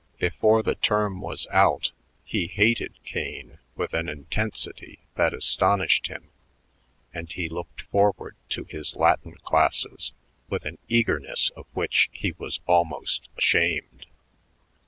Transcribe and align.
Before 0.17 0.63
the 0.63 0.73
term 0.73 1.21
was 1.21 1.45
out 1.51 1.91
he 2.23 2.47
hated 2.47 2.93
Kane 3.03 3.59
with 3.75 3.93
an 3.93 4.09
intensity 4.09 4.97
that 5.13 5.31
astonished 5.31 6.07
him, 6.07 6.31
and 7.13 7.31
he 7.31 7.47
looked 7.47 7.83
forward 7.83 8.35
to 8.49 8.63
his 8.63 8.95
Latin 8.95 9.35
classes 9.43 10.13
with 10.49 10.65
an 10.65 10.79
eagerness 10.87 11.51
of 11.51 11.67
which 11.73 12.09
he 12.13 12.31
was 12.39 12.59
almost 12.65 13.29
ashamed. 13.37 14.07